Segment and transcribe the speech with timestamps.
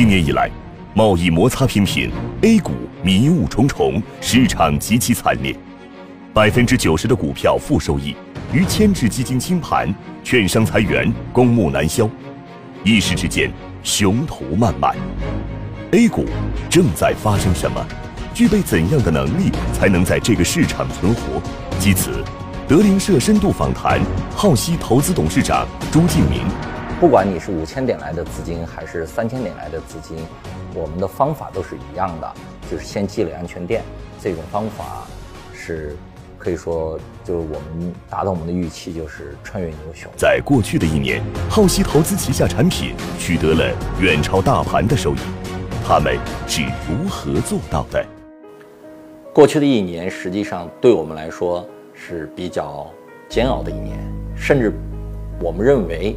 [0.00, 0.50] 今年以来，
[0.94, 2.72] 贸易摩擦频频，A 股
[3.02, 5.54] 迷雾重重，市场极其惨烈，
[6.32, 8.16] 百分之九十的股票负收益，
[8.50, 9.94] 逾千只基金清盘，
[10.24, 12.08] 券商裁员，公募难销，
[12.82, 13.52] 一时之间
[13.82, 14.96] 雄图漫漫。
[15.90, 16.24] A 股
[16.70, 17.86] 正在发生什么？
[18.32, 21.42] 具备怎样的能力才能在这个市场存活？
[21.78, 22.24] 基此，
[22.66, 24.00] 德林社深度访谈
[24.34, 26.40] 浩熙投资董事长朱敬明。
[27.00, 30.18] 不管你是五千点来的资金，还是三千点来的资金，
[30.74, 32.30] 我们的方法都是一样的，
[32.70, 33.82] 就是先积累安全垫。
[34.20, 35.06] 这种方法
[35.54, 35.96] 是
[36.36, 40.12] 可以说，就是我们达到我们的预期，就是穿越牛熊。
[40.14, 45.18] 在过去的一年，浩熙投资旗下产品取得了远超大盘的收益，
[45.82, 48.04] 他们是如何做到的？
[49.32, 52.86] 过去的一年，实际上对我们来说是比较
[53.26, 53.98] 煎熬的一年，
[54.36, 54.70] 甚至
[55.40, 56.14] 我们认为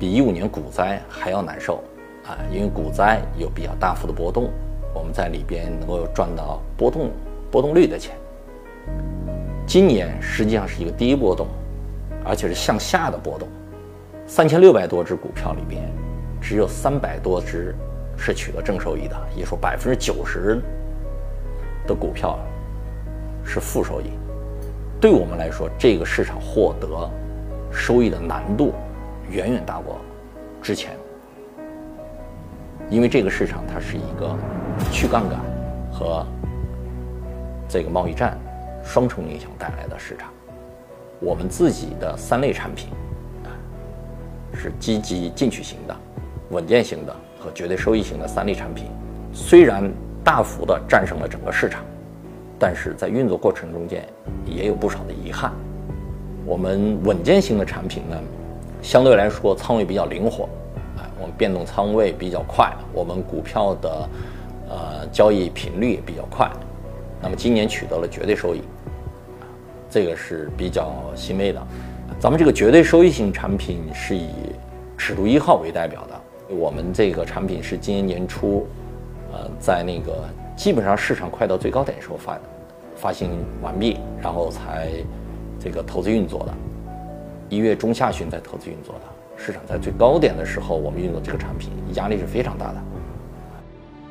[0.00, 1.84] 比一五年股灾还要难受
[2.26, 2.32] 啊！
[2.50, 4.48] 因为股灾有比较大幅的波动，
[4.94, 7.10] 我们在里边能够赚到波动
[7.50, 8.16] 波动率的钱。
[9.66, 11.46] 今年实际上是一个低波动，
[12.24, 13.46] 而且是向下的波动。
[14.26, 15.82] 三千六百多只股票里边，
[16.40, 17.74] 只有三百多只
[18.16, 20.58] 是取得正收益的，也说百分之九十。
[21.86, 22.38] 的股票
[23.44, 24.12] 是负收益，
[24.98, 27.10] 对我们来说，这个市场获得
[27.70, 28.72] 收益的难度
[29.30, 29.98] 远远大过
[30.60, 30.92] 之前，
[32.90, 34.36] 因为这个市场它是一个
[34.92, 35.38] 去杠杆
[35.92, 36.26] 和
[37.68, 38.36] 这个贸易战
[38.84, 40.30] 双重影响带来的市场。
[41.20, 42.88] 我们自己的三类产品
[43.44, 43.48] 啊，
[44.54, 45.96] 是积极进取型的、
[46.50, 48.86] 稳健型的和绝对收益型的三类产品，
[49.32, 49.90] 虽然。
[50.22, 51.82] 大幅的战胜了整个市场，
[52.58, 54.06] 但是在运作过程中间
[54.44, 55.50] 也有不少的遗憾。
[56.44, 58.20] 我们稳健型的产品呢，
[58.82, 60.48] 相对来说仓位比较灵活，
[60.98, 64.08] 哎，我们变动仓位比较快，我们股票的
[64.68, 66.50] 呃交易频率也比较快。
[67.22, 68.62] 那么今年取得了绝对收益，
[69.90, 71.62] 这个是比较欣慰的。
[72.18, 74.28] 咱们这个绝对收益型产品是以
[74.96, 78.66] 尺度一号为代表的，我们这个产品是今年年初。
[79.32, 80.24] 呃，在那个
[80.56, 82.38] 基本上市场快到最高点的时候发
[82.96, 83.30] 发行
[83.62, 84.90] 完毕，然后才
[85.60, 86.54] 这个投资运作的。
[87.50, 89.00] 一月中下旬在投资运作的，
[89.36, 92.76] 市场在最高点的时候，我们运作这个产品压力是非常大的。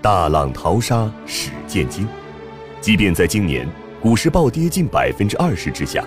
[0.02, 2.06] 大浪淘沙始见金，
[2.82, 3.66] 即便在今年
[4.02, 6.04] 股市暴跌近百分之二十之下，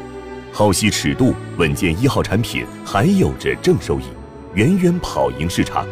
[0.52, 4.02] 浩熙尺度稳健一号产品还有着正收益，
[4.52, 5.86] 远远跑赢市场。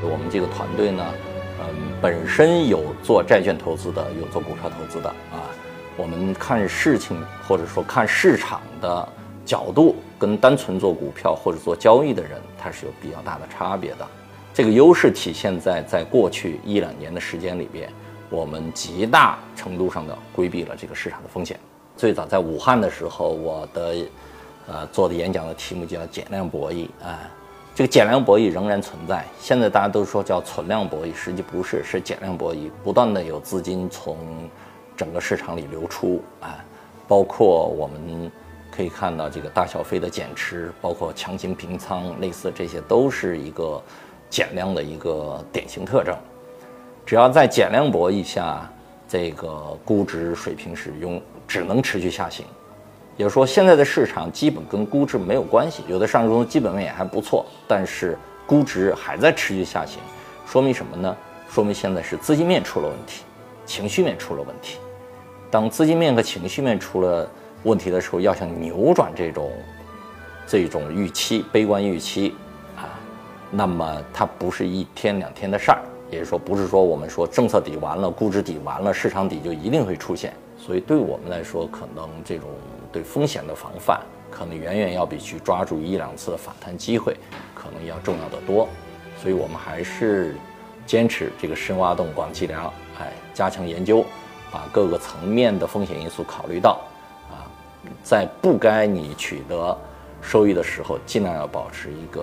[0.00, 1.04] 我们这个团队呢？
[1.58, 1.66] 嗯
[2.00, 5.50] 本身有做债券投资的，有做股票投资的啊。
[5.96, 9.08] 我们看事情或者说看市场的
[9.44, 14.06] 角度，跟单纯做股票或者做交易的人，它是有比较大的差别的。
[14.54, 17.90] 这个优势体现在在过去一两年的时间里边，
[18.30, 21.60] 我们极大程度上的规避了这个市场的风险。
[21.96, 23.94] 最早在武汉的时候，我的
[24.66, 27.20] 呃做的演讲的题目叫减量博弈啊。
[27.74, 29.22] 这个减量博弈仍然存在。
[29.38, 32.70] 现在大家都说叫存量博弈，实际不是，是减量博弈。
[32.82, 34.16] 不断的有资金从
[34.96, 36.64] 整个市场里流出啊，
[37.06, 38.32] 包括我们
[38.76, 43.82] 可以看到这个大小非的减持，包括强行平仓，类似这些都是一个
[44.28, 46.14] 减量的一个典型特征。
[47.06, 48.70] 只要在减量博弈下，
[49.08, 52.44] 这个估值水平是用只能持续下行。
[53.16, 60.00] 也就是说，现在的市场基本跟估值没有关系，有的上市公司基本面也还不错，但是估值还在持续下行，
[60.46, 61.16] 说明什么呢？
[61.48, 63.22] 说明现在是资金面出了问题，
[63.64, 64.78] 情绪面出了问题。
[65.50, 67.26] 当资金面和情绪面出了
[67.62, 69.52] 问题的时候，要想扭转这种
[70.46, 72.34] 这种预期悲观预期
[72.76, 72.88] 啊，
[73.50, 80.32] 那么它不是一天两天的事儿，也就是说，不是说我们说政策底完了，估值底完了，市场底就一定会出现。
[80.58, 82.48] 所以对我们来说，可能这种。
[82.92, 84.00] 对风险的防范，
[84.30, 87.14] 可能远远要比去抓住一两次的反弹机会，
[87.54, 88.66] 可能要重要的多。
[89.20, 90.34] 所以，我们还是
[90.86, 94.02] 坚持这个深挖洞、广积粮，哎，加强研究，
[94.50, 96.80] 把各个层面的风险因素考虑到，
[98.02, 99.76] 在不该你取得
[100.20, 102.22] 收益的时候，尽量要保持一个，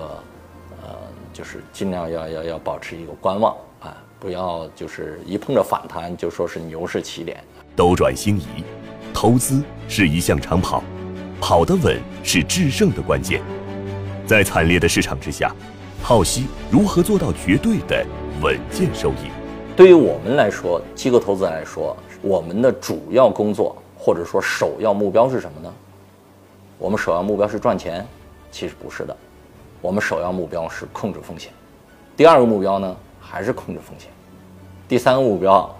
[0.84, 0.90] 呃，
[1.32, 7.44] 就是尽量要要要保持一个观望，啊，不要就是一碰着反弹就说是牛市起点，
[7.76, 8.64] 斗转星移。
[9.14, 10.84] 投资是一项长跑，
[11.40, 13.42] 跑得稳是制胜的关键。
[14.26, 15.54] 在惨烈的市场之下，
[16.02, 18.06] 浩熙如何做到绝对的
[18.42, 19.30] 稳健收益？
[19.76, 25.74] 对于我们来说，机构投资来说，我们的主要工作或者说首要目标是什么呢？
[26.78, 28.06] 我们首要目标是赚钱？
[28.52, 29.16] 其实不是的，
[29.80, 31.54] 我们首要目标是控制风险。
[32.18, 34.10] 第二个目标呢，还是控制风险。
[34.90, 35.74] 第三个目标，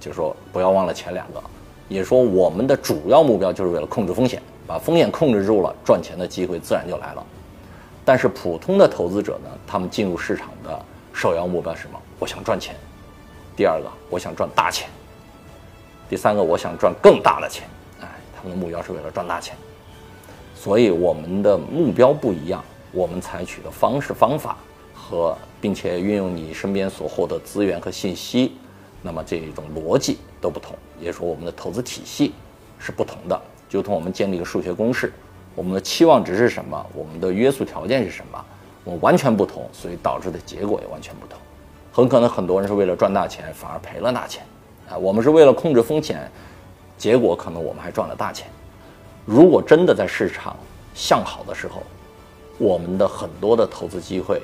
[0.00, 1.40] 就是说不要忘了前两个，
[1.88, 7.24] 也说我们的主要目标就是为了控制风险，把风险控制住了，赚钱的机会自然就来了。
[8.04, 10.76] 但是普通的投资者呢，他们进入市场的
[11.12, 11.96] 首要目标是什么？
[12.18, 12.74] 我想赚钱。
[13.56, 14.88] 第二个，我想赚大钱。
[16.10, 17.68] 第三个，我想赚更大的钱。
[18.00, 19.54] 哎，他们的目标是为了赚大钱。
[20.56, 24.56] 所以我们的目标不一样，我们采取的方式方法
[24.92, 28.56] 和并且运用你身边所获得资源和信息，
[29.00, 30.76] 那么这种逻辑都不同。
[30.98, 32.34] 也就是说我们的投资体系
[32.76, 35.12] 是不同的，就同我们建立一个数学公式。
[35.54, 36.84] 我们的期望值是什么？
[36.92, 38.44] 我们的约束条件是什么？
[38.82, 41.38] 我们完全不同，所以导致的结果也完全不同。
[41.92, 44.44] 很可能很多人是为了赚大钱，反而赔了大钱。
[44.90, 46.28] 啊，我们是为了控制风险，
[46.98, 48.48] 结果可能我们还赚了大钱。
[49.24, 50.56] 如果真的在市场
[50.94, 51.82] 向好的时候，
[52.58, 54.42] 我们的很多的投资机会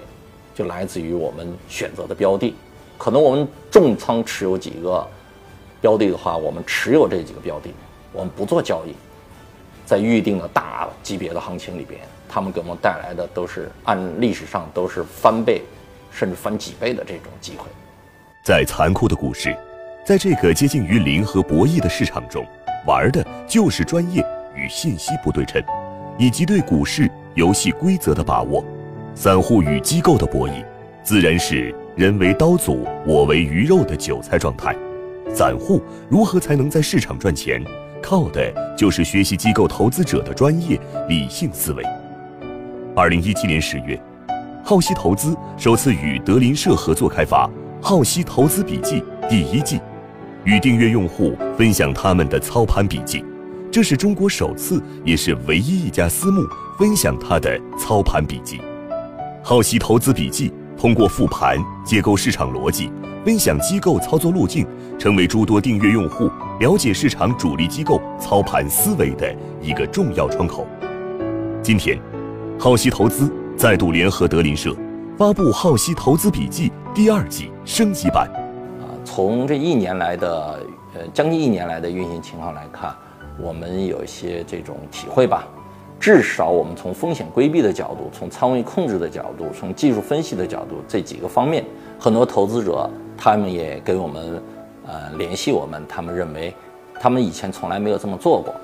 [0.55, 2.55] 就来自于我们选择的标的。
[2.97, 5.07] 可能我们重仓持有几个
[5.81, 7.69] 标的的话，我们持有这几个标的，
[8.13, 8.95] 我们不做交易。
[9.85, 15.63] 在预定的大级别的行情里边，他们给我们带来的都是按历史上都是翻倍，
[16.11, 17.65] 甚至翻几倍的这种机会。
[18.45, 19.57] 在残酷的股市，
[20.07, 22.47] 在这个接近于零和博弈的市场中，
[22.87, 24.25] 玩的就是专业
[24.55, 25.61] 与信息不对称，
[26.17, 28.65] 以及对股市游戏规则的把握。
[29.17, 30.65] 散户与机构的博弈，
[31.03, 34.73] 自然是人为刀俎，我为鱼肉的韭菜状态。
[35.35, 37.61] 散户如何才能在市场赚钱？
[38.01, 40.79] 靠的就是学习机构投资者的专业
[41.09, 41.83] 理性思维。
[42.95, 44.01] 二零一七年十月，
[44.63, 47.49] 浩熙投资首次与德林社合作开发
[47.83, 49.81] 《浩熙投资笔记》第一季，
[50.47, 53.23] 与订阅用户分享他们的操盘笔记。
[53.71, 56.41] 这是中国首次，也是唯一一家私募
[56.79, 58.61] 分享他的操盘笔记。
[59.43, 62.91] 浩熙投资笔记通过复盘、解构市场逻辑。
[63.25, 64.65] 分享机构操作路径，
[65.01, 70.65] 成为诸多订阅用户了解市场主力机构操盘思维的一个重要窗口。
[71.61, 72.01] 今天，
[72.57, 74.73] 浩熙投资再度联合德林社
[75.19, 78.31] 发布《浩熙投资笔记》第二季升级版。
[79.07, 80.61] 从这一年来的
[80.95, 82.95] 呃将近一年来的运行情况来看，
[83.41, 85.47] 我们有一些这种体会吧。
[85.99, 91.65] 至少我们从风险规避的角度，从仓位控制的角度，从技术分析的角度这几个方面，
[91.99, 92.91] 很多投资者。
[93.19, 94.43] 他们也给我们，
[94.87, 95.83] 呃，联系我们。
[95.89, 96.55] 他们认为，
[97.01, 98.55] 他们以前从来没有这么做过，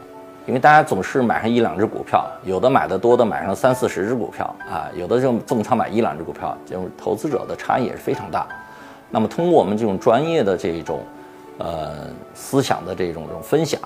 [0.46, 8.46] 因为大家总是买上一两只股票，有的买的多的买上三四十只股票啊，有的就重仓买一两只股票，就是投资者的差异也是非常大。
[9.12, 11.00] 那么通过我们这种专业的这种，
[11.58, 13.80] 呃，思想的这种这种分享，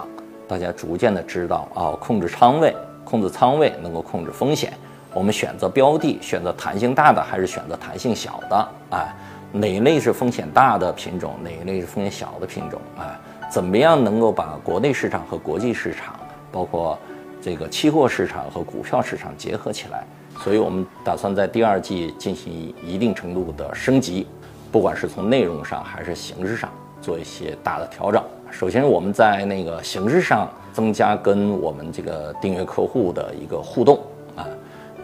[0.48, 2.74] 大家逐渐的知道啊，控制仓位，
[3.04, 4.72] 控制仓位能够控制风险。
[5.12, 9.14] 我们选择标的，选择弹性大的还是选择弹性小的，哎。
[9.52, 12.78] 哪一类是风险大的品种，哪一类是风险小的品种？
[12.98, 13.18] 啊，
[13.48, 16.16] 怎么样能够把国内市场和国际市场，
[16.52, 16.98] 包括
[17.40, 20.04] 这个期货市场和股票市场结合起来？
[20.42, 24.26] 所以我们打算在第二季进行一定程度的升级，
[24.70, 26.70] 不管是从内容上还是形式上
[27.00, 28.22] 做一些大的调整。
[28.50, 33.98] 首先，我们在那个形式上增加跟我们这个订阅客户的一个互动
[34.36, 34.46] 啊。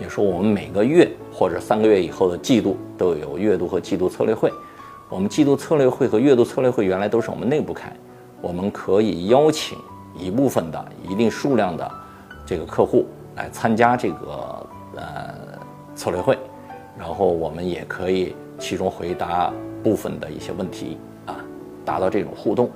[0.00, 4.52] 也说我们每个月或者三个月以后的季度都有月度和季度策略会。
[5.08, 7.92] 我们季度策略会和月度策略会原来都是我们内部开，
[8.40, 9.76] 我们可以邀请
[10.16, 11.90] 一部分的一定数量的
[12.46, 14.66] 这个客户来参加这个
[14.96, 15.34] 呃
[15.94, 16.38] 策略会，
[16.98, 19.52] 然后我们也可以其中回答
[19.82, 21.34] 部分的一些问题啊，
[21.84, 22.70] 达到这种互动。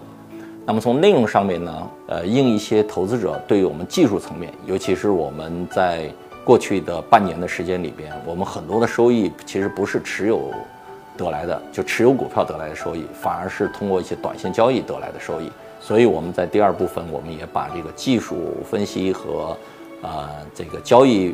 [0.67, 6.11] 那么从内容上面呢，呃，应一些投资者对于我们技术层面，尤其是我们在
[6.45, 10.51] 过去的半年的时间里边，我们很多的收益其实不是持有
[11.17, 15.49] 得来的，就持有股票得来的收益，反而是通过一些短线交易得来的收益。
[15.81, 19.57] 所以我们在第二部分，我们也把这个技术分析和
[20.03, 21.33] 呃这个交易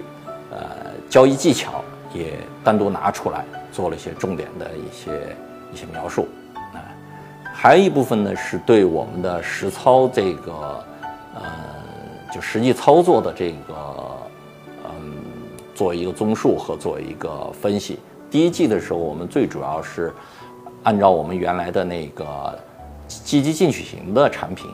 [0.51, 0.59] 呃
[1.09, 1.83] 交易技巧
[2.15, 5.37] 也单独拿出来，做了一些重点的一些
[5.73, 6.29] 一些描述。
[6.55, 6.81] 啊，
[7.53, 10.85] 还有一部分呢是对我们的实操这个
[11.35, 11.43] 呃
[12.33, 13.75] 就实际操作的这个。
[14.85, 15.23] 嗯
[15.75, 17.99] 做一个综述和做一个分析。
[18.31, 20.13] 第一季的时候，我们最主要是
[20.83, 22.59] 按照我们原来的那个
[23.09, 24.71] 积极进取型的产品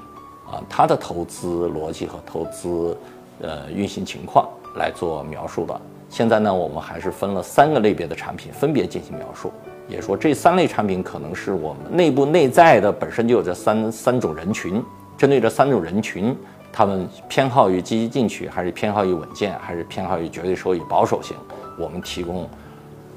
[0.51, 2.99] 啊，它的投资逻辑和投资
[3.41, 5.81] 呃运行情况来做描述的。
[6.09, 9.53] 现在呢，我们还是分了三个类别的产品，分别进行描述。
[9.89, 14.83] 也说这三类产品可能是我们内部内在的本身就有这三三种人群，
[15.17, 16.37] 针对这三种人群。
[16.71, 21.35] 他们偏好于积极进取，还是偏好于稳健，还是偏好于绝对收益保守型？
[21.79, 22.49] 我们提供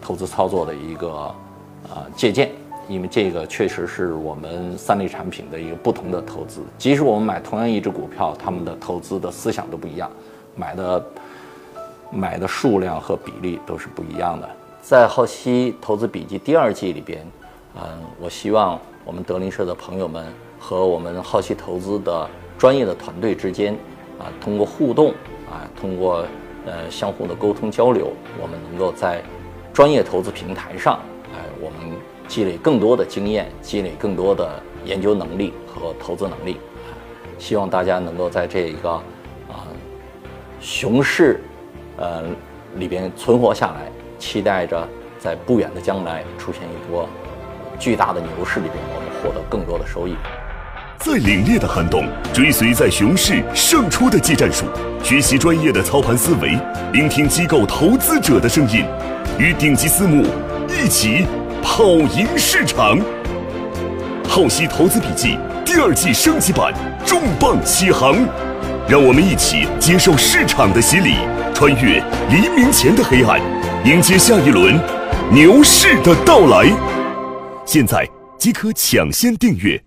[0.01, 1.35] 投资操作的一个
[1.89, 2.49] 呃借鉴，
[2.87, 6.61] 因为这个确实是我们三类产品的一个不同的投资。
[6.77, 10.09] 即使我们买同样一只股票，他们的投资的思想都不一样，
[10.55, 11.05] 买的
[12.11, 14.49] 买的数量和比例都是不一样的。
[14.81, 17.25] 在好奇投资笔记第二季里边，
[17.75, 17.81] 嗯，
[18.19, 20.25] 我希望我们德林社的朋友们
[20.59, 22.27] 和我们好奇投资的
[22.57, 23.73] 专业的团队之间，
[24.19, 25.11] 啊，通过互动，
[25.49, 26.25] 啊，通过
[26.65, 29.23] 呃相互的沟通交流，我们能够在
[29.71, 30.99] 专业投资平台上，
[31.33, 36.57] 哎，我们积累更多的经验，积累更多的研究能力和投资能力。
[37.37, 39.65] 希望大家能够在这一个啊
[40.59, 41.39] 熊市，
[42.01, 42.23] 呃
[42.77, 44.87] 里边存活下来，期待着
[45.19, 47.07] 在不远的将来出现一波
[47.77, 50.15] 巨大的牛市里边，我们获得更多的收益。
[50.97, 54.65] 在凛冽的寒冬，追随在熊市胜出的技战术，
[55.03, 56.57] 学习专业的操盘思维，
[56.91, 58.83] 聆听机构投资者的声音，
[59.37, 60.25] 与顶级私募
[60.69, 61.25] 一起
[61.61, 62.99] 跑赢市场。
[64.27, 66.73] 浩熙投资笔记第二季升级版
[67.05, 68.15] 重磅启航，
[68.87, 71.15] 让我们一起接受市场的洗礼，
[71.61, 73.39] 穿越黎明前的黑暗，
[73.85, 74.73] 迎接下一轮
[75.31, 76.67] 牛市的到来。
[77.67, 78.03] 现在
[78.39, 79.79] 即可抢先订阅。